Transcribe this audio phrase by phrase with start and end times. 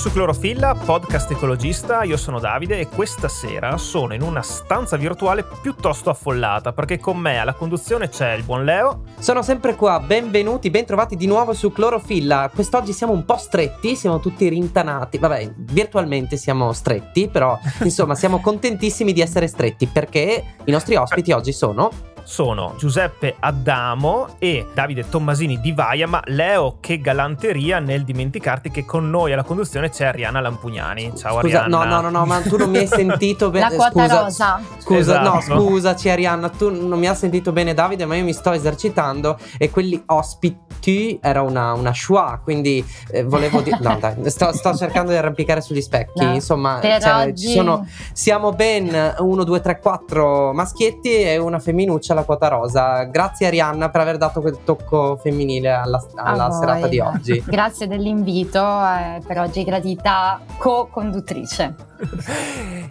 [0.00, 5.44] su Clorofilla, podcast ecologista, io sono Davide e questa sera sono in una stanza virtuale
[5.60, 9.02] piuttosto affollata perché con me alla conduzione c'è il buon Leo.
[9.18, 12.50] Sono sempre qua, benvenuti, bentrovati di nuovo su Clorofilla.
[12.54, 18.40] Quest'oggi siamo un po' stretti, siamo tutti rintanati, vabbè, virtualmente siamo stretti, però insomma siamo
[18.40, 21.90] contentissimi di essere stretti perché i nostri ospiti oggi sono
[22.24, 28.84] sono Giuseppe Addamo e Davide Tommasini di Vaia, ma Leo, che galanteria nel dimenticarti che
[28.84, 31.12] con noi alla conduzione c'è Arianna Lampugnani.
[31.16, 31.84] Ciao scusa, Arianna.
[31.84, 33.68] No, no, no, no, ma tu non mi hai sentito bene.
[33.70, 34.60] La quota scusa, rosa.
[34.78, 35.54] Scusa, Esatto.
[35.54, 39.38] no, scusaci Arianna, tu non mi hai sentito bene Davide, ma io mi sto esercitando
[39.58, 43.78] e quelli ospiti era una, una schwa, quindi eh, volevo dire...
[43.80, 49.14] No, dai, sto, sto cercando di arrampicare sugli specchi, No, insomma, cioè, sono, siamo ben
[49.18, 53.04] 1, 2, 3, 4 maschietti e una femminuccia alla quota rosa.
[53.04, 57.42] Grazie Arianna per aver dato quel tocco femminile alla, alla serata di oggi.
[57.46, 61.74] Grazie dell'invito, eh, per oggi gradita co-conduttrice.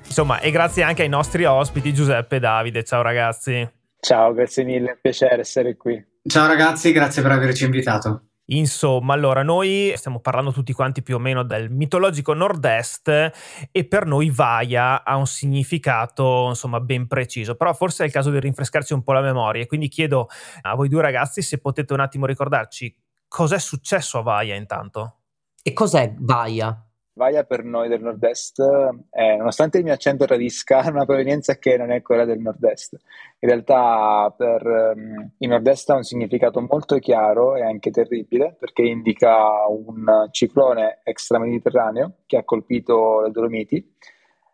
[0.06, 2.84] Insomma, e grazie anche ai nostri ospiti Giuseppe e Davide.
[2.84, 3.68] Ciao ragazzi.
[4.00, 6.04] Ciao, grazie mille, è un piacere essere qui.
[6.26, 8.29] Ciao ragazzi, grazie per averci invitato.
[8.52, 13.32] Insomma, allora noi stiamo parlando tutti quanti più o meno del mitologico nord-est
[13.72, 18.32] e per noi Vaia ha un significato insomma ben preciso, però forse è il caso
[18.32, 20.30] di rinfrescarci un po' la memoria quindi chiedo
[20.62, 22.96] a voi due ragazzi se potete un attimo ricordarci
[23.28, 25.18] cos'è successo a Vaia intanto.
[25.62, 26.89] E cos'è Baia?
[27.20, 28.64] Vaia per noi del nord-est,
[29.10, 32.94] è, nonostante il mio accento tradisca, una provenienza che non è quella del nord-est.
[33.40, 38.84] In realtà per ehm, il nord-est ha un significato molto chiaro e anche terribile, perché
[38.84, 43.96] indica un ciclone extramediterraneo che ha colpito le Dolomiti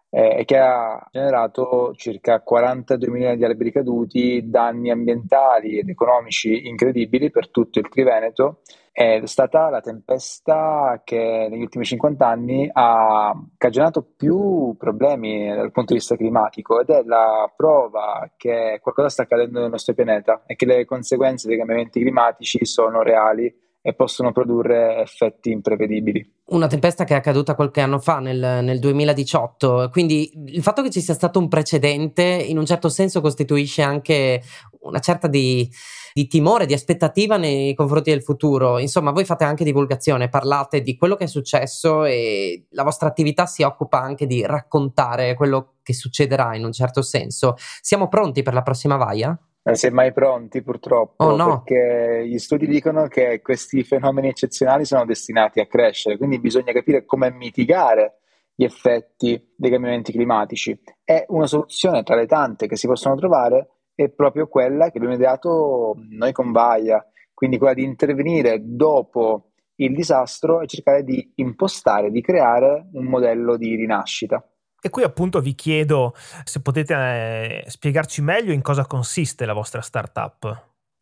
[0.10, 6.68] eh, e che ha generato circa 42 milioni di alberi caduti, danni ambientali ed economici
[6.68, 8.62] incredibili per tutto il Triveneto.
[8.98, 15.92] È stata la tempesta che negli ultimi 50 anni ha cagionato più problemi dal punto
[15.92, 20.56] di vista climatico ed è la prova che qualcosa sta accadendo nel nostro pianeta e
[20.56, 23.54] che le conseguenze dei cambiamenti climatici sono reali
[23.88, 26.28] e possono produrre effetti imprevedibili.
[26.46, 30.90] Una tempesta che è accaduta qualche anno fa, nel, nel 2018, quindi il fatto che
[30.90, 34.42] ci sia stato un precedente in un certo senso costituisce anche
[34.80, 35.70] una certa di,
[36.16, 38.80] di timore, di aspettativa nei confronti del futuro.
[38.80, 43.46] Insomma, voi fate anche divulgazione, parlate di quello che è successo e la vostra attività
[43.46, 47.54] si occupa anche di raccontare quello che succederà in un certo senso.
[47.82, 49.40] Siamo pronti per la prossima vaia?
[49.68, 51.64] Non si è mai pronti purtroppo, Oh, no.
[51.64, 57.04] perché gli studi dicono che questi fenomeni eccezionali sono destinati a crescere, quindi bisogna capire
[57.04, 58.20] come mitigare
[58.54, 60.80] gli effetti dei cambiamenti climatici.
[61.04, 65.16] E una soluzione tra le tante che si possono trovare è proprio quella che abbiamo
[65.16, 72.12] ideato noi con Vaia, quindi quella di intervenire dopo il disastro e cercare di impostare,
[72.12, 74.48] di creare un modello di rinascita.
[74.86, 76.14] E qui appunto vi chiedo
[76.44, 80.44] se potete eh, spiegarci meglio in cosa consiste la vostra startup.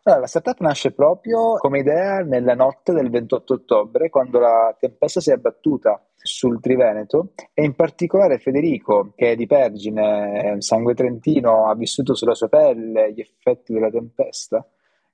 [0.04, 5.20] Allora, la startup nasce proprio come idea nella notte del 28 ottobre, quando la tempesta
[5.20, 11.68] si è abbattuta sul Triveneto e in particolare Federico, che è di Pergine, sangue trentino,
[11.68, 14.66] ha vissuto sulla sua pelle gli effetti della tempesta,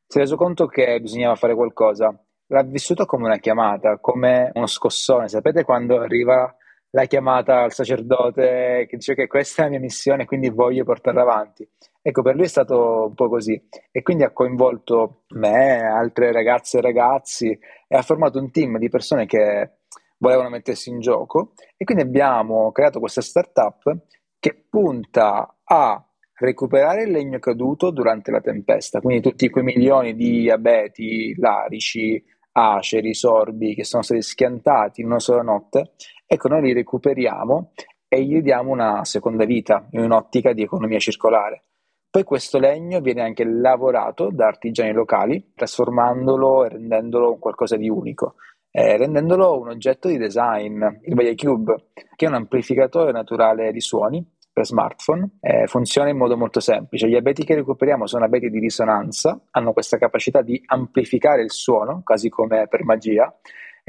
[0.06, 2.16] si è reso conto che bisognava fare qualcosa.
[2.46, 5.28] L'ha vissuto come una chiamata, come uno scossone.
[5.28, 6.56] Sapete quando arriva
[6.92, 11.22] la chiamata al sacerdote che dice che questa è la mia missione, quindi voglio portarla
[11.22, 11.68] avanti.
[12.02, 13.62] Ecco, per lui è stato un po' così
[13.92, 17.50] e quindi ha coinvolto me, altre ragazze e ragazzi
[17.88, 19.78] e ha formato un team di persone che
[20.18, 23.98] volevano mettersi in gioco e quindi abbiamo creato questa startup
[24.40, 26.04] che punta a
[26.40, 32.24] recuperare il legno caduto durante la tempesta, quindi tutti quei milioni di abeti, larici,
[32.54, 35.92] aceri, sorbi che sono stati schiantati in una sola notte,
[36.32, 37.72] ecco noi li recuperiamo
[38.08, 41.64] e gli diamo una seconda vita in un'ottica di economia circolare.
[42.08, 48.36] Poi questo legno viene anche lavorato da artigiani locali, trasformandolo e rendendolo qualcosa di unico,
[48.70, 53.82] eh, rendendolo un oggetto di design, il Vaia Cube, che è un amplificatore naturale di
[53.82, 54.24] suoni
[54.54, 57.08] per smartphone, eh, funziona in modo molto semplice.
[57.08, 62.02] Gli abeti che recuperiamo sono abeti di risonanza, hanno questa capacità di amplificare il suono,
[62.04, 63.34] quasi come per magia,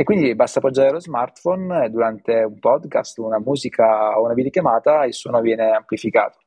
[0.00, 5.04] e quindi basta appoggiare lo smartphone e durante un podcast, una musica o una videochiamata
[5.04, 6.38] il suono viene amplificato.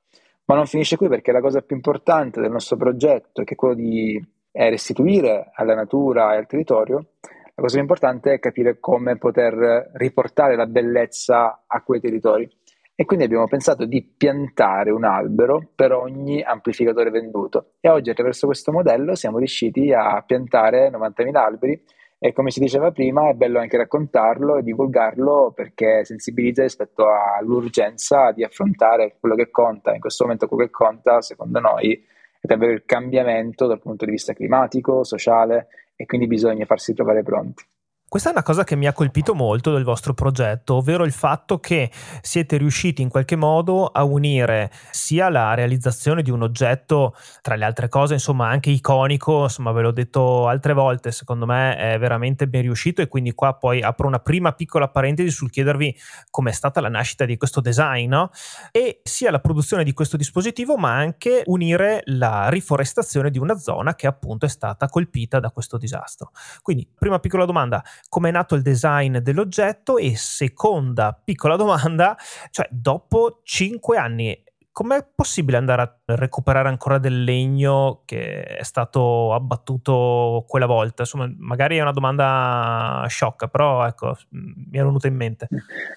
[0.45, 3.75] Ma non finisce qui perché la cosa più importante del nostro progetto, che è quello
[3.75, 4.19] di
[4.51, 9.91] eh, restituire alla natura e al territorio, la cosa più importante è capire come poter
[9.97, 12.49] riportare la bellezza a quei territori.
[12.95, 17.73] E quindi abbiamo pensato di piantare un albero per ogni amplificatore venduto.
[17.79, 21.83] E oggi attraverso questo modello siamo riusciti a piantare 90.000 alberi
[22.25, 28.31] E come si diceva prima, è bello anche raccontarlo e divulgarlo perché sensibilizza rispetto all'urgenza
[28.31, 29.93] di affrontare quello che conta.
[29.93, 32.01] In questo momento quello che conta, secondo noi,
[32.39, 35.67] è davvero il cambiamento dal punto di vista climatico, sociale
[35.97, 37.65] e quindi bisogna farsi trovare pronti.
[38.13, 41.59] Questa è una cosa che mi ha colpito molto del vostro progetto, ovvero il fatto
[41.59, 41.89] che
[42.21, 47.65] siete riusciti in qualche modo a unire sia la realizzazione di un oggetto, tra le
[47.65, 52.47] altre cose, insomma, anche iconico, insomma, ve l'ho detto altre volte, secondo me è veramente
[52.47, 55.97] ben riuscito e quindi qua poi apro una prima piccola parentesi sul chiedervi
[56.29, 58.29] com'è stata la nascita di questo design, no?
[58.71, 63.95] E sia la produzione di questo dispositivo, ma anche unire la riforestazione di una zona
[63.95, 66.29] che appunto è stata colpita da questo disastro.
[66.61, 72.15] Quindi, prima piccola domanda, come è nato il design dell'oggetto e seconda piccola domanda,
[72.51, 79.31] cioè dopo cinque anni com'è possibile andare a recuperare ancora del legno che è stato
[79.31, 81.03] abbattuto quella volta?
[81.03, 85.47] Insomma, magari è una domanda sciocca, però ecco, mi è venuta in mente.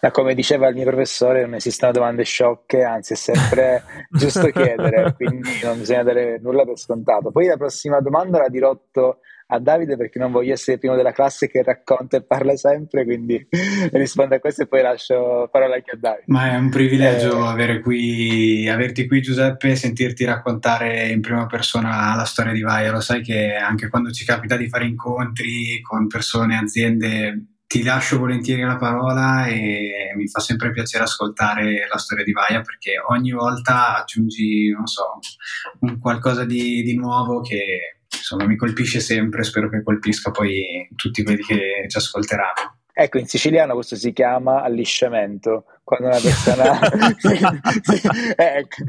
[0.02, 3.82] Ma come diceva il mio professore, non esistono domande sciocche, anzi è sempre
[4.12, 7.30] giusto chiedere, quindi non bisogna dare nulla per scontato.
[7.30, 11.12] Poi la prossima domanda la dirotto a Davide perché non voglio essere il primo della
[11.12, 13.46] classe che racconta e parla sempre, quindi
[13.92, 16.24] rispondo a questo e poi lascio parola anche a Davide.
[16.26, 21.46] Ma è un privilegio eh, avere qui, averti qui Giuseppe e sentirti raccontare in prima
[21.46, 22.90] persona la storia di Vaia.
[22.90, 28.18] Lo sai che anche quando ci capita di fare incontri con persone, aziende, ti lascio
[28.18, 33.32] volentieri la parola e mi fa sempre piacere ascoltare la storia di Vaia perché ogni
[33.32, 35.18] volta aggiungi, non so,
[35.80, 41.22] un qualcosa di, di nuovo che insomma mi colpisce sempre, spero che colpisca poi tutti
[41.22, 42.78] quelli che ci ascolteranno.
[42.98, 46.80] Ecco, in siciliano questo si chiama allisciamento, quando una persona...
[48.34, 48.84] ecco.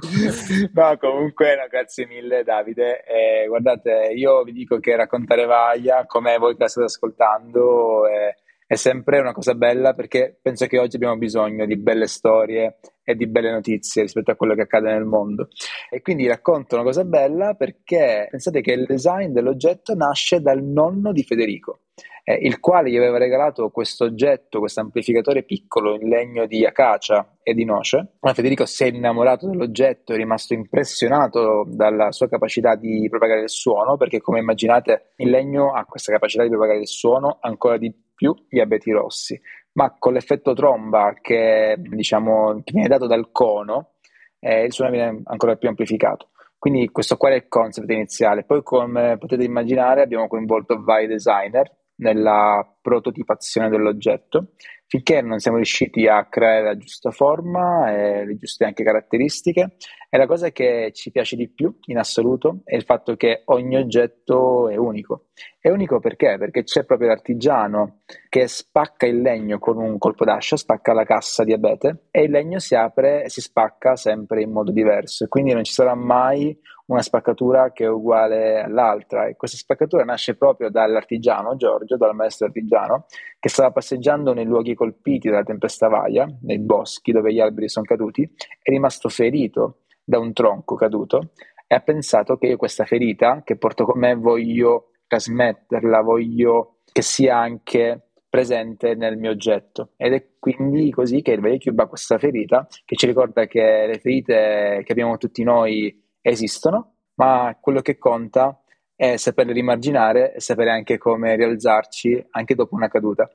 [0.73, 3.03] No, comunque, no, grazie mille Davide.
[3.03, 8.33] Eh, guardate, io vi dico che raccontare Vaglia, come voi che la state ascoltando, è,
[8.67, 13.15] è sempre una cosa bella perché penso che oggi abbiamo bisogno di belle storie e
[13.15, 15.47] di belle notizie rispetto a quello che accade nel mondo.
[15.89, 21.13] E quindi racconto una cosa bella perché pensate che il design dell'oggetto nasce dal nonno
[21.13, 21.83] di Federico,
[22.25, 27.37] eh, il quale gli aveva regalato questo oggetto, questo amplificatore piccolo in legno di acacia
[27.41, 28.15] e di noce.
[28.19, 33.49] Ma Federico si è innamorato dell'oggetto, è rimasto impressionato dalla sua capacità di propagare il
[33.49, 37.93] suono, perché come immaginate il legno ha questa capacità di propagare il suono ancora di
[37.93, 38.06] più
[38.49, 39.39] gli abeti rossi
[39.77, 43.93] ma con l'effetto tromba che, diciamo, che viene dato dal cono,
[44.39, 46.31] eh, il suono viene ancora più amplificato.
[46.57, 48.43] Quindi questo qua è il concept iniziale.
[48.43, 54.49] Poi, come potete immaginare, abbiamo coinvolto vari designer nella prototipazione dell'oggetto
[54.87, 59.75] finché non siamo riusciti a creare la giusta forma e le giuste anche caratteristiche.
[60.09, 63.75] E la cosa che ci piace di più in assoluto è il fatto che ogni
[63.75, 65.25] oggetto è unico.
[65.59, 66.37] È unico perché?
[66.39, 71.43] Perché c'è proprio l'artigiano che spacca il legno con un colpo d'ascia, spacca la cassa
[71.43, 75.27] di abete e il legno si apre e si spacca sempre in modo diverso.
[75.27, 80.37] Quindi non ci sarà mai una spaccatura che è uguale all'altra e questa spaccatura nasce
[80.37, 83.07] proprio dall'artigiano Giorgio, dal maestro artigiano,
[83.39, 87.85] che stava passeggiando nei luoghi colpiti dalla tempesta Vaia, nei boschi dove gli alberi sono
[87.85, 88.23] caduti,
[88.61, 91.31] è rimasto ferito da un tronco caduto
[91.67, 97.01] e ha pensato che io questa ferita che porto con me voglio trasmetterla, voglio che
[97.01, 102.17] sia anche presente nel mio oggetto ed è quindi così che il Vecchio ha questa
[102.17, 107.97] ferita che ci ricorda che le ferite che abbiamo tutti noi esistono, ma quello che
[107.97, 108.61] conta
[108.95, 113.29] è saperle rimarginare e sapere anche come rialzarci anche dopo una caduta.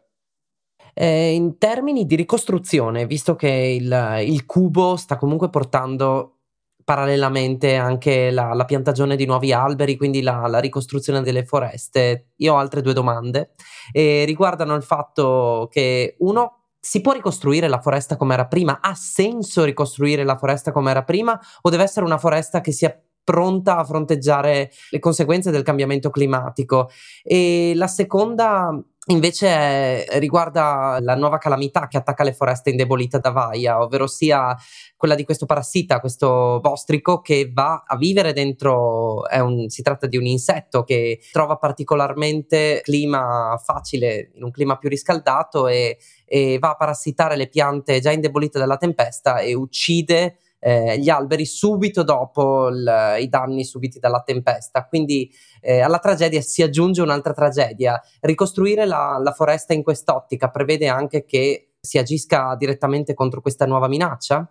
[0.94, 6.41] Eh, in termini di ricostruzione, visto che il, il cubo sta comunque portando
[6.84, 12.28] parallelamente anche la, la, piantagione di nuovi alberi, quindi la, la, ricostruzione delle foreste.
[12.36, 13.54] Io ho altre due domande
[13.92, 18.80] e riguardano il fatto che uno si può ricostruire la foresta come era prima?
[18.80, 23.00] Ha senso ricostruire la foresta come era prima o deve essere una foresta che sia
[23.24, 26.90] pronta a fronteggiare le conseguenze del cambiamento climatico?
[27.22, 33.82] E la seconda invece riguarda la nuova calamità che attacca le foreste indebolite da Vaia,
[33.82, 34.56] ovvero sia
[34.96, 40.16] quella di questo parassita, questo bostrico che va a vivere dentro, un, si tratta di
[40.16, 46.70] un insetto che trova particolarmente clima facile, in un clima più riscaldato e, e va
[46.70, 52.68] a parassitare le piante già indebolite dalla tempesta e uccide eh, gli alberi subito dopo
[52.68, 54.86] il, i danni subiti dalla tempesta.
[54.86, 55.28] Quindi
[55.60, 58.00] eh, alla tragedia si aggiunge un'altra tragedia.
[58.20, 63.88] Ricostruire la, la foresta in quest'ottica prevede anche che si agisca direttamente contro questa nuova
[63.88, 64.48] minaccia?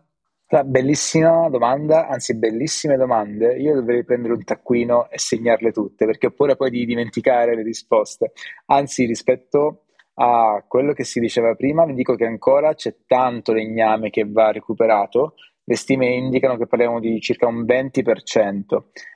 [0.65, 3.55] Bellissima domanda, anzi bellissime domande.
[3.55, 7.63] Io dovrei prendere un taccuino e segnarle tutte, perché ho paura poi di dimenticare le
[7.63, 8.33] risposte.
[8.65, 14.09] Anzi, rispetto a quello che si diceva prima, vi dico che ancora c'è tanto legname
[14.09, 15.35] che va recuperato.
[15.71, 18.61] Le stime indicano che parliamo di circa un 20%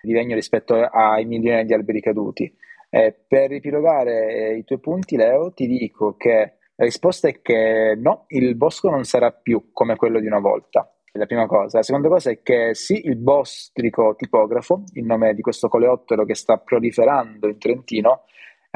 [0.01, 2.49] di legno rispetto ai milioni di alberi caduti.
[2.89, 8.23] Eh, per ripilogare i tuoi punti, Leo, ti dico che la risposta è che no,
[8.29, 11.79] il bosco non sarà più come quello di una volta la prima cosa.
[11.79, 16.35] La seconda cosa è che sì, il bostrico tipografo, il nome di questo coleottero che
[16.35, 18.23] sta proliferando in Trentino,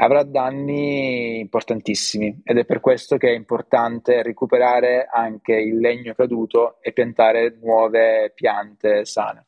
[0.02, 6.78] avrà danni importantissimi ed è per questo che è importante recuperare anche il legno caduto
[6.80, 9.46] e piantare nuove piante sane.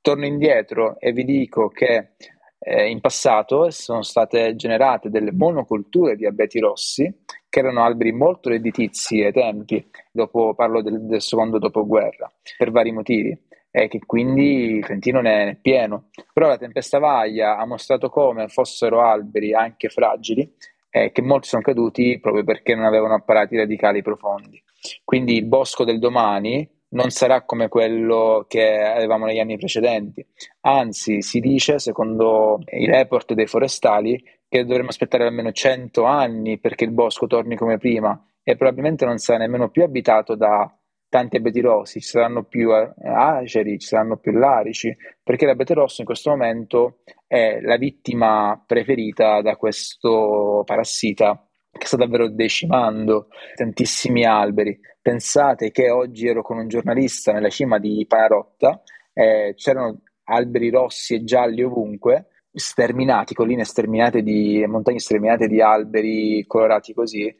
[0.00, 2.10] Torno indietro e vi dico che
[2.58, 8.48] eh, in passato sono state generate delle monoculture di abeti rossi che erano alberi molto
[8.48, 13.38] redditizi ai tempi, dopo, parlo del, del secondo dopoguerra, per vari motivi
[13.78, 16.08] e che quindi il Trentino ne è pieno.
[16.32, 20.50] Però la tempesta Vaglia ha mostrato come fossero alberi anche fragili
[20.88, 24.62] e che molti sono caduti proprio perché non avevano apparati radicali profondi.
[25.04, 30.26] Quindi il bosco del domani non sarà come quello che avevamo negli anni precedenti.
[30.62, 36.84] Anzi, si dice, secondo i report dei forestali, che dovremmo aspettare almeno 100 anni perché
[36.84, 40.74] il bosco torni come prima e probabilmente non sarà nemmeno più abitato da
[41.16, 46.02] tanti abeti rossi, ci saranno più eh, aceri, ci saranno più larici, perché l'abete rosso
[46.02, 54.26] in questo momento è la vittima preferita da questo parassita che sta davvero decimando tantissimi
[54.26, 54.78] alberi.
[55.00, 58.82] Pensate che oggi ero con un giornalista nella cima di Panarotta,
[59.14, 66.44] eh, c'erano alberi rossi e gialli ovunque, sterminati, colline sterminate di montagne sterminate di alberi
[66.46, 67.34] colorati così,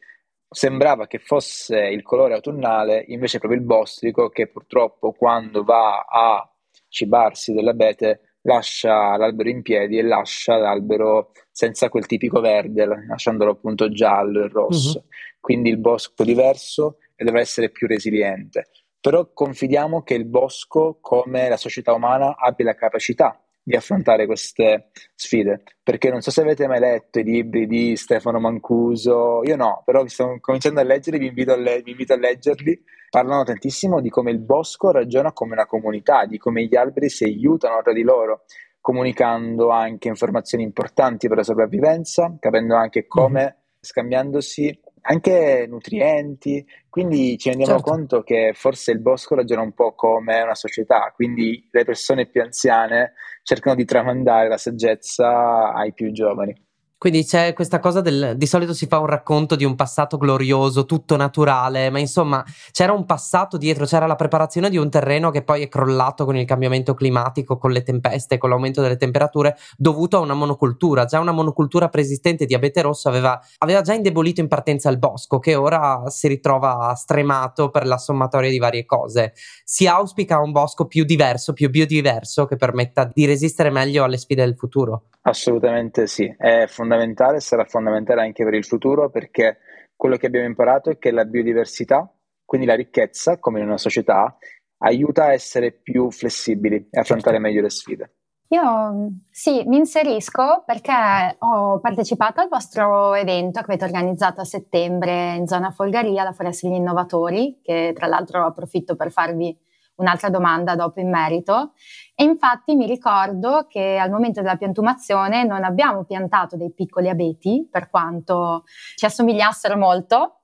[0.48, 6.48] sembrava che fosse il colore autunnale, invece proprio il bostrico che purtroppo quando va a
[6.88, 13.90] cibarsi dell'abete lascia l'albero in piedi e lascia l'albero senza quel tipico verde, lasciandolo appunto
[13.90, 14.98] giallo e rosso.
[14.98, 15.04] Uh-huh.
[15.40, 18.68] Quindi il bosco diverso e dovrà essere più resiliente.
[19.00, 24.90] Però confidiamo che il bosco, come la società umana, abbia la capacità di affrontare queste
[25.16, 25.64] sfide.
[25.82, 30.04] Perché non so se avete mai letto i libri di Stefano Mancuso, io no, però
[30.04, 32.80] vi sto cominciando a leggere, vi invito a, le- vi invito a leggerli.
[33.11, 37.25] Parlano tantissimo di come il bosco ragiona come una comunità, di come gli alberi si
[37.25, 38.44] aiutano tra di loro,
[38.80, 43.80] comunicando anche informazioni importanti per la sopravvivenza, capendo anche come, mm-hmm.
[43.80, 47.90] scambiandosi anche nutrienti, quindi ci rendiamo certo.
[47.90, 52.42] conto che forse il bosco ragiona un po' come una società, quindi le persone più
[52.42, 56.65] anziane cercano di tramandare la saggezza ai più giovani.
[56.98, 60.86] Quindi c'è questa cosa del di solito si fa un racconto di un passato glorioso,
[60.86, 65.42] tutto naturale, ma insomma c'era un passato dietro, c'era la preparazione di un terreno che
[65.42, 70.16] poi è crollato con il cambiamento climatico, con le tempeste, con l'aumento delle temperature, dovuto
[70.16, 71.04] a una monocultura.
[71.04, 75.38] Già una monocultura preesistente di abete rosso aveva, aveva già indebolito in partenza il bosco,
[75.38, 79.34] che ora si ritrova stremato per la sommatoria di varie cose.
[79.64, 84.44] Si auspica un bosco più diverso, più biodiverso, che permetta di resistere meglio alle sfide
[84.46, 85.02] del futuro.
[85.28, 89.59] Assolutamente sì, è fondamentale, sarà fondamentale anche per il futuro perché
[89.97, 92.09] quello che abbiamo imparato è che la biodiversità,
[92.45, 94.37] quindi la ricchezza, come in una società,
[94.78, 97.40] aiuta a essere più flessibili e affrontare certo.
[97.40, 98.14] meglio le sfide.
[98.50, 100.92] Io sì, mi inserisco perché
[101.40, 106.68] ho partecipato al vostro evento che avete organizzato a settembre in zona Folgaria, la Foresta
[106.68, 109.59] degli Innovatori, che tra l'altro approfitto per farvi
[109.96, 111.72] un'altra domanda dopo in merito.
[112.14, 117.68] E infatti mi ricordo che al momento della piantumazione non abbiamo piantato dei piccoli abeti,
[117.70, 120.40] per quanto ci assomigliassero molto,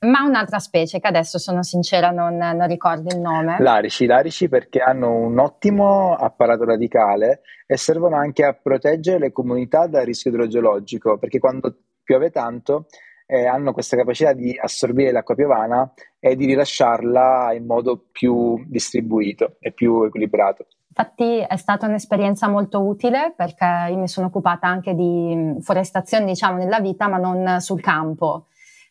[0.00, 3.56] ma un'altra specie che adesso sono sincera non, non ricordo il nome.
[3.60, 9.86] L'arici, l'arici perché hanno un ottimo apparato radicale e servono anche a proteggere le comunità
[9.86, 12.86] dal rischio idrogeologico, perché quando piove tanto
[13.26, 19.56] eh, hanno questa capacità di assorbire l'acqua piovana e di rilasciarla in modo più distribuito
[19.60, 20.66] e più equilibrato.
[20.96, 26.58] Infatti è stata un'esperienza molto utile perché io mi sono occupata anche di forestazione, diciamo,
[26.58, 28.46] nella vita, ma non sul campo.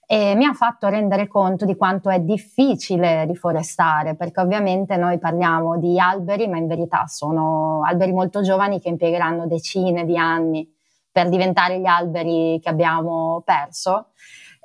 [0.05, 5.79] E mi ha fatto rendere conto di quanto è difficile riforestare, perché ovviamente noi parliamo
[5.79, 10.72] di alberi, ma in verità sono alberi molto giovani che impiegheranno decine di anni
[11.13, 14.07] per diventare gli alberi che abbiamo perso.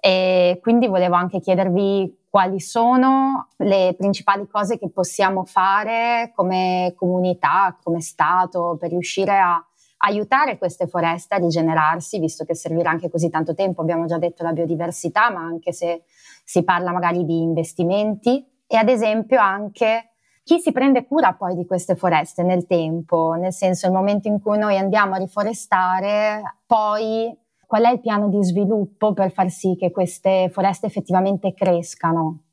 [0.01, 7.77] E quindi volevo anche chiedervi quali sono le principali cose che possiamo fare come comunità,
[7.83, 9.63] come Stato, per riuscire a
[9.99, 13.83] aiutare queste foreste a rigenerarsi, visto che servirà anche così tanto tempo.
[13.83, 16.05] Abbiamo già detto la biodiversità, ma anche se
[16.45, 20.08] si parla magari di investimenti e ad esempio anche
[20.49, 23.35] chi si prende cura poi di queste foreste nel tempo?
[23.39, 27.37] Nel senso, il momento in cui noi andiamo a riforestare, poi
[27.67, 32.45] qual è il piano di sviluppo per far sì che queste foreste effettivamente crescano?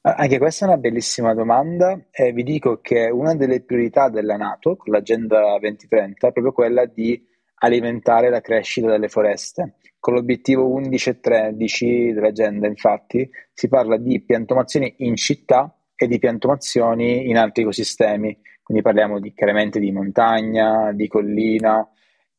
[0.00, 4.74] Anche questa è una bellissima domanda e vi dico che una delle priorità della Nato
[4.74, 7.24] con l'Agenda 2030 è proprio quella di
[7.60, 9.76] alimentare la crescita delle foreste.
[10.00, 16.18] Con l'obiettivo 11 e 13 dell'agenda, infatti, si parla di piantumazioni in città e di
[16.18, 21.88] piantumazioni in altri ecosistemi, quindi parliamo di, chiaramente di montagna, di collina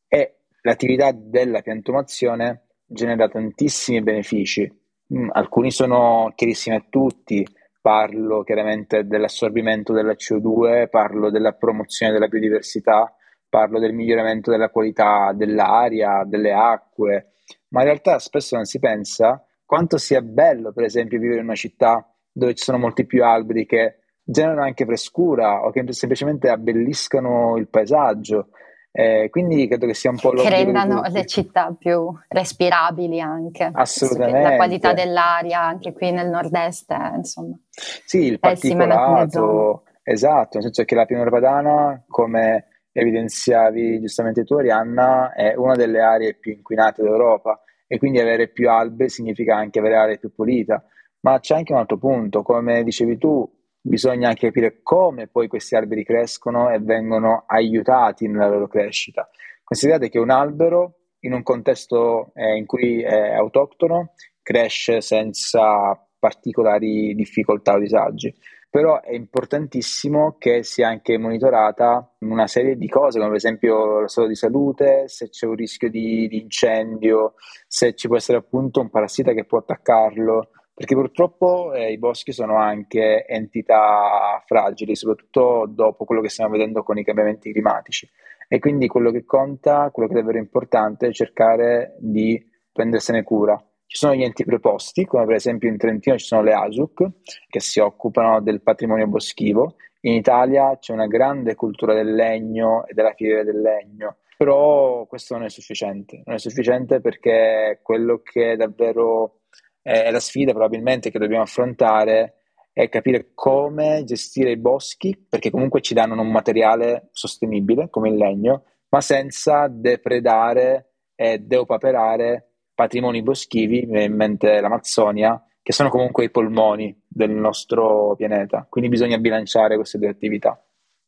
[0.08, 4.70] e l'attività della piantumazione genera tantissimi benefici.
[5.14, 7.46] Mm, alcuni sono chiarissimi a tutti,
[7.82, 13.16] parlo chiaramente dell'assorbimento della CO2, parlo della promozione della biodiversità,
[13.48, 17.34] parlo del miglioramento della qualità dell'aria, delle acque,
[17.70, 21.56] ma in realtà spesso non si pensa quanto sia bello, per esempio, vivere in una
[21.56, 22.08] città
[22.38, 27.70] dove ci sono molti più alberi che generano anche frescura o che semplicemente abbelliscano il
[27.70, 28.50] paesaggio.
[28.92, 33.70] Eh, quindi credo che sia un po' che rendano le città più respirabili anche.
[33.74, 34.42] Assolutamente.
[34.42, 37.58] La qualità dell'aria anche qui nel nord-est, eh, insomma.
[37.70, 45.34] Sì, il particolato, esatto, nel senso che la pianura padana, come evidenziavi giustamente tu Arianna,
[45.34, 49.96] è una delle aree più inquinate d'Europa e quindi avere più alberi significa anche avere
[49.98, 50.84] aree più pulite.
[51.26, 53.52] Ma c'è anche un altro punto, come dicevi tu,
[53.82, 59.28] bisogna anche capire come poi questi alberi crescono e vengono aiutati nella loro crescita.
[59.64, 64.12] Considerate che un albero in un contesto eh, in cui è autoctono
[64.44, 68.32] cresce senza particolari difficoltà o disagi,
[68.70, 74.08] però è importantissimo che sia anche monitorata una serie di cose, come per esempio lo
[74.08, 77.34] stato di salute, se c'è un rischio di, di incendio,
[77.68, 82.34] se ci può essere appunto un parassita che può attaccarlo, perché purtroppo eh, i boschi
[82.34, 88.08] sono anche entità fragili, soprattutto dopo quello che stiamo vedendo con i cambiamenti climatici.
[88.50, 93.56] E quindi quello che conta, quello che è davvero importante è cercare di prendersene cura.
[93.86, 97.10] Ci sono gli enti preposti, come per esempio in Trentino ci sono le ASUC,
[97.48, 99.78] che si occupano del patrimonio boschivo.
[100.02, 105.36] In Italia c'è una grande cultura del legno e della filiera del legno, però questo
[105.36, 106.22] non è sufficiente.
[106.26, 109.45] Non è sufficiente perché quello che è davvero
[109.86, 112.38] è la sfida probabilmente che dobbiamo affrontare
[112.74, 118.16] è capire come gestire i boschi, perché comunque ci danno un materiale sostenibile come il
[118.16, 125.90] legno, ma senza depredare e deupaperare patrimoni boschivi, mi viene in mente l'Amazzonia, che sono
[125.90, 128.66] comunque i polmoni del nostro pianeta.
[128.68, 130.60] Quindi bisogna bilanciare queste due attività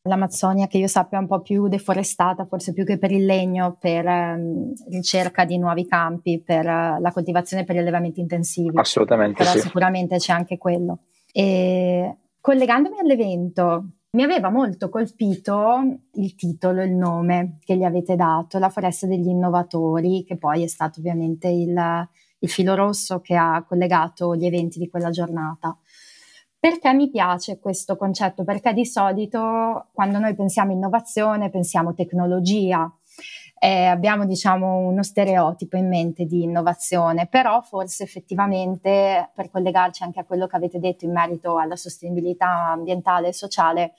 [0.08, 4.06] l'Amazzonia che io sappia un po' più deforestata, forse più che per il legno, per
[4.06, 8.78] um, ricerca di nuovi campi, per uh, la coltivazione per gli allevamenti intensivi.
[8.78, 9.43] Assolutamente.
[9.43, 9.60] Però sì.
[9.60, 11.00] sicuramente c'è anche quello.
[11.32, 18.58] E collegandomi all'evento, mi aveva molto colpito il titolo, il nome che gli avete dato,
[18.58, 22.08] La foresta degli innovatori, che poi è stato ovviamente il,
[22.39, 25.78] il filo rosso che ha collegato gli eventi di quella giornata.
[26.60, 28.43] Perché mi piace questo concetto?
[28.43, 32.91] Perché di solito quando noi pensiamo innovazione pensiamo tecnologia,
[33.60, 40.20] eh, abbiamo diciamo uno stereotipo in mente di innovazione, però forse effettivamente per collegarci anche
[40.20, 43.93] a quello che avete detto in merito alla sostenibilità ambientale e sociale,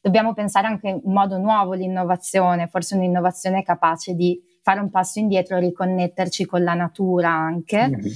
[0.00, 5.58] dobbiamo pensare anche in modo nuovo l'innovazione, forse un'innovazione capace di fare un passo indietro,
[5.58, 7.88] riconnetterci con la natura anche.
[7.88, 8.06] Mm-hmm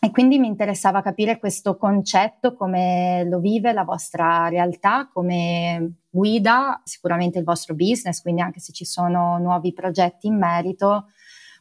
[0.00, 6.80] e quindi mi interessava capire questo concetto, come lo vive la vostra realtà, come guida
[6.84, 11.06] sicuramente il vostro business, quindi anche se ci sono nuovi progetti in merito,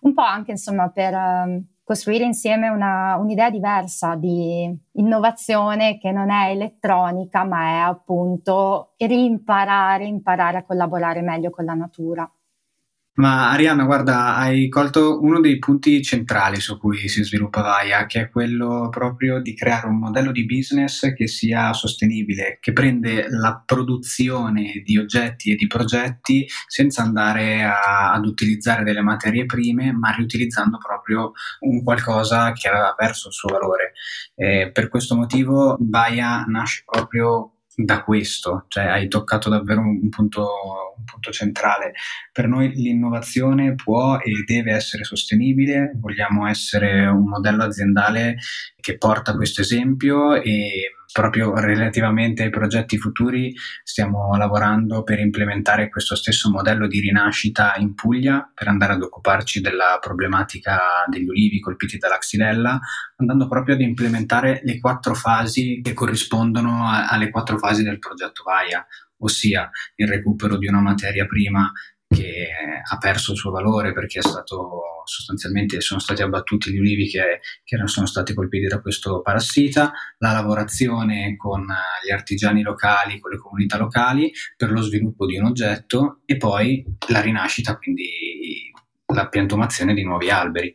[0.02, 6.30] un po' anche insomma per um, costruire insieme una, un'idea diversa di innovazione che non
[6.30, 12.32] è elettronica, ma è appunto rimparare, imparare a collaborare meglio con la natura.
[13.18, 18.22] Ma Arianna, guarda, hai colto uno dei punti centrali su cui si sviluppa Vaia, che
[18.22, 23.60] è quello proprio di creare un modello di business che sia sostenibile, che prende la
[23.66, 30.12] produzione di oggetti e di progetti senza andare a, ad utilizzare delle materie prime, ma
[30.12, 33.94] riutilizzando proprio un qualcosa che aveva perso il suo valore.
[34.36, 40.48] Eh, per questo motivo Vaia nasce proprio da questo, cioè hai toccato davvero un punto,
[40.98, 41.94] un punto, centrale.
[42.32, 48.38] Per noi l'innovazione può e deve essere sostenibile, vogliamo essere un modello aziendale
[48.88, 56.16] che porta questo esempio e proprio relativamente ai progetti futuri stiamo lavorando per implementare questo
[56.16, 61.98] stesso modello di rinascita in Puglia per andare ad occuparci della problematica degli ulivi colpiti
[61.98, 62.80] dalla xylella,
[63.18, 68.44] andando proprio ad implementare le quattro fasi che corrispondono a, alle quattro fasi del progetto
[68.44, 68.88] VAIA
[69.20, 71.70] ossia il recupero di una materia prima
[72.08, 72.48] che
[72.90, 77.78] ha perso il suo valore perché stato sostanzialmente sono stati abbattuti gli ulivi che, che
[77.86, 81.66] sono stati colpiti da questo parassita, la lavorazione con
[82.06, 86.86] gli artigiani locali, con le comunità locali per lo sviluppo di un oggetto e poi
[87.08, 88.72] la rinascita, quindi
[89.14, 90.74] la piantumazione di nuovi alberi.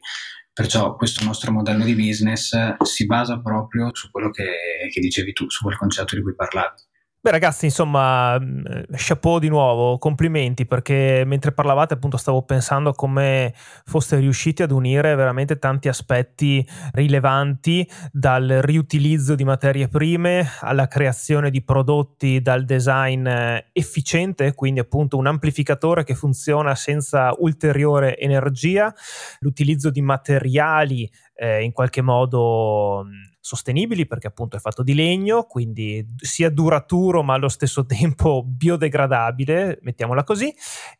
[0.53, 4.45] Perciò questo nostro modello di business si basa proprio su quello che,
[4.90, 6.90] che dicevi tu, su quel concetto di cui parlavi.
[7.24, 8.37] Beh ragazzi, insomma,
[8.96, 13.54] chapeau di nuovo, complimenti perché mentre parlavate appunto stavo pensando a come
[13.85, 21.50] foste riusciti ad unire veramente tanti aspetti rilevanti dal riutilizzo di materie prime alla creazione
[21.50, 23.28] di prodotti dal design
[23.72, 28.92] efficiente, quindi appunto un amplificatore che funziona senza ulteriore energia,
[29.38, 31.08] l'utilizzo di materiali
[31.42, 33.05] eh, in qualche modo
[33.40, 39.81] sostenibili perché appunto è fatto di legno, quindi sia duraturo ma allo stesso tempo biodegradabile,
[39.83, 40.55] mettiamola così,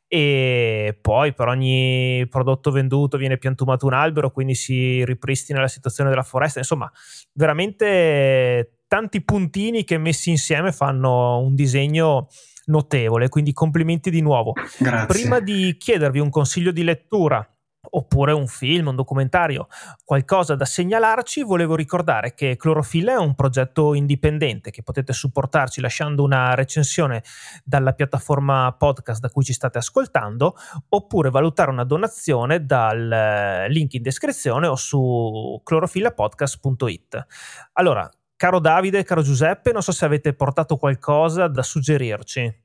[0.09, 6.11] e poi per ogni prodotto venduto viene piantumato un albero, quindi si ripristina la situazione
[6.11, 6.91] della foresta, insomma,
[7.35, 12.27] veramente tanti puntini che messi insieme fanno un disegno
[12.65, 14.55] notevole, quindi complimenti di nuovo.
[14.79, 15.07] Grazie.
[15.07, 17.47] Prima di chiedervi un consiglio di lettura
[17.95, 19.69] oppure un film, un documentario,
[20.05, 26.23] qualcosa da segnalarci, volevo ricordare che Clorofilla è un progetto indipendente che potete supportarci lasciando
[26.23, 27.23] una recensione
[27.65, 30.57] dalla piattaforma podcast da cui ci state ascoltando
[30.89, 37.27] oppure valutare una donazione dal eh, link in descrizione o su clorofillapodcast.it.
[37.75, 42.62] Allora, caro Davide, caro Giuseppe, non so se avete portato qualcosa da suggerirci.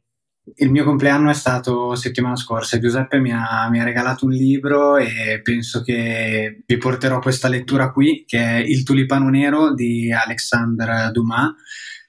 [0.56, 2.80] Il mio compleanno è stato settimana scorsa.
[2.80, 7.92] Giuseppe mi ha, mi ha, regalato un libro e penso che vi porterò questa lettura
[7.92, 11.54] qui, che è Il tulipano nero di Alexandre Dumas.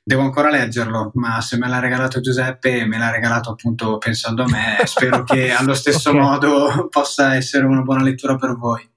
[0.03, 4.47] Devo ancora leggerlo, ma se me l'ha regalato Giuseppe, me l'ha regalato appunto pensando a
[4.49, 4.87] me.
[4.87, 6.21] Spero che allo stesso okay.
[6.23, 8.89] modo possa essere una buona lettura per voi.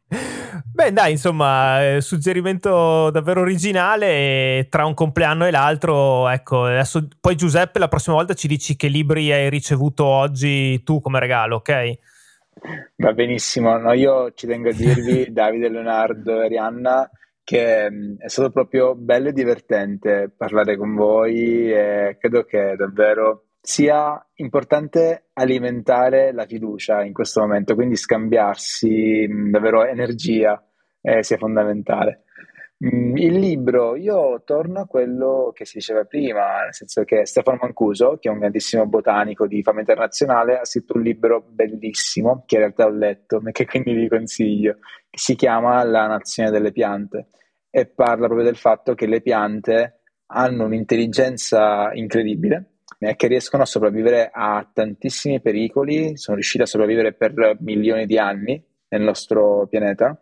[0.82, 4.66] Beh, dai, insomma, eh, suggerimento davvero originale.
[4.68, 8.88] Tra un compleanno e l'altro, ecco, adesso poi Giuseppe, la prossima volta ci dici che
[8.88, 12.00] libri hai ricevuto oggi tu come regalo, ok?
[12.96, 13.78] Va benissimo.
[13.78, 17.08] No, io ci tengo a dirvi, Davide, Leonardo e Arianna,
[17.44, 23.50] che mm, è stato proprio bello e divertente parlare con voi e credo che davvero
[23.62, 30.60] sia importante alimentare la fiducia in questo momento, quindi scambiarsi mh, davvero energia
[31.02, 32.24] eh, sia fondamentale.
[32.78, 37.60] Mh, il libro, io torno a quello che si diceva prima, nel senso che Stefano
[37.62, 42.56] Mancuso, che è un grandissimo botanico di fama internazionale, ha scritto un libro bellissimo, che
[42.56, 44.78] in realtà ho letto e che quindi vi consiglio,
[45.10, 47.28] che si chiama La nazione delle piante
[47.70, 53.66] e parla proprio del fatto che le piante hanno un'intelligenza incredibile e che riescono a
[53.66, 60.20] sopravvivere a tantissimi pericoli, sono riusciti a sopravvivere per milioni di anni nel nostro pianeta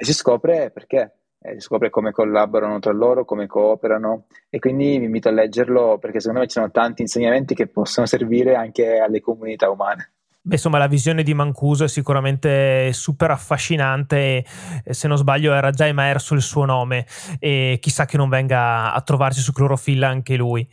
[0.00, 4.96] e si scopre perché, e si scopre come collaborano tra loro, come cooperano e quindi
[4.96, 8.96] vi invito a leggerlo perché secondo me ci sono tanti insegnamenti che possono servire anche
[8.96, 10.12] alle comunità umane.
[10.42, 14.42] Beh, insomma, la visione di Mancuso è sicuramente super affascinante
[14.82, 17.06] e se non sbaglio era già emerso il suo nome
[17.38, 20.66] e chissà che non venga a trovarci su Clorofilla anche lui.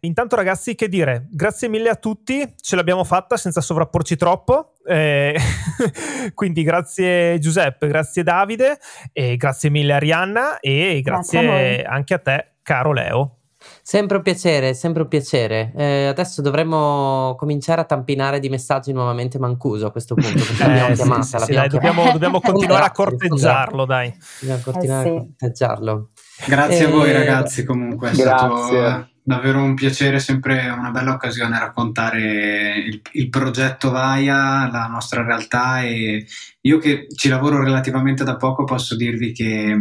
[0.00, 4.76] Intanto ragazzi, che dire, grazie mille a tutti, ce l'abbiamo fatta senza sovrapporci troppo.
[4.86, 5.38] Eh,
[6.32, 8.78] quindi grazie Giuseppe, grazie Davide
[9.12, 13.39] e grazie mille Arianna e grazie, grazie a anche a te, caro Leo.
[13.82, 15.72] Sempre un piacere, sempre un piacere.
[15.76, 20.88] Eh, adesso dovremmo cominciare a tampinare di messaggi nuovamente Mancuso a questo punto, perché l'abbiamo
[20.88, 21.22] eh, chiamata.
[21.22, 24.14] Sì, sì, dai, dobbiamo, dobbiamo, continuare a corteggiarlo, dai.
[24.40, 26.10] Dobbiamo continuare eh, a corteggiarlo.
[26.46, 28.46] Grazie a voi ragazzi comunque, è Grazie.
[28.48, 35.22] stato davvero un piacere, sempre una bella occasione raccontare il, il, progetto Vaia, la nostra
[35.22, 36.26] realtà e
[36.62, 39.76] io che ci lavoro relativamente da poco posso dirvi che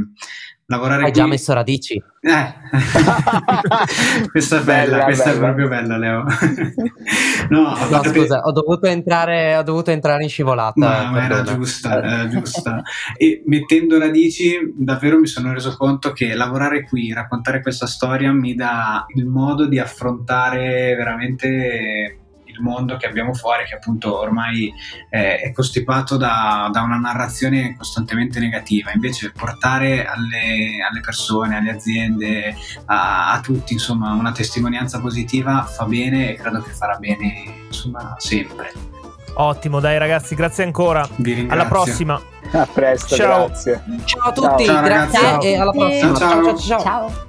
[0.69, 1.19] lavorare Hai qui...
[1.19, 2.01] già messo radici.
[2.21, 2.53] Eh.
[4.31, 5.35] questa è bella, bella questa bella.
[5.35, 6.25] è proprio bella, Leo.
[7.49, 10.73] no, no scusa, ho dovuto, entrare, ho dovuto entrare in scivolata.
[10.75, 12.83] Ma, ma era giusta, era giusta.
[13.17, 18.53] e mettendo radici, davvero mi sono reso conto che lavorare qui, raccontare questa storia mi
[18.53, 22.19] dà il modo di affrontare veramente
[22.61, 24.73] mondo che abbiamo fuori, che appunto ormai
[25.09, 28.91] eh, è costipato da, da, una narrazione costantemente negativa.
[28.93, 35.85] Invece portare alle, alle persone, alle aziende, a, a, tutti, insomma, una testimonianza positiva fa
[35.85, 38.71] bene e credo che farà bene, insomma, sempre.
[39.35, 41.07] Ottimo, dai ragazzi, grazie ancora.
[41.47, 42.21] Alla prossima.
[42.51, 43.45] A presto, ciao.
[43.45, 43.83] grazie.
[44.05, 45.41] Ciao a tutti, ciao, grazie ciao.
[45.41, 46.15] e alla prossima.
[46.15, 46.43] ciao.
[46.43, 46.57] ciao.
[46.57, 46.79] ciao.
[46.79, 47.27] ciao.